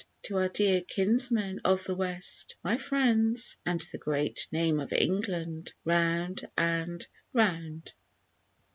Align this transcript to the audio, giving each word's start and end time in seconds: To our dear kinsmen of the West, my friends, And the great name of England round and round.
To 0.23 0.37
our 0.37 0.49
dear 0.49 0.81
kinsmen 0.81 1.61
of 1.63 1.83
the 1.83 1.93
West, 1.93 2.55
my 2.63 2.75
friends, 2.75 3.55
And 3.67 3.81
the 3.91 3.99
great 3.99 4.47
name 4.51 4.79
of 4.79 4.91
England 4.91 5.75
round 5.85 6.49
and 6.57 7.05
round. 7.33 7.93